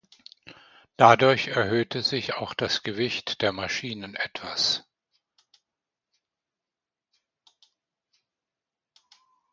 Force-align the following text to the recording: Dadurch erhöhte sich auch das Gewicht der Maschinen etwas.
Dadurch 0.97 1.49
erhöhte 1.49 2.01
sich 2.01 2.33
auch 2.33 2.55
das 2.55 2.81
Gewicht 2.81 3.43
der 3.43 3.51
Maschinen 3.51 4.15
etwas. 4.15 4.83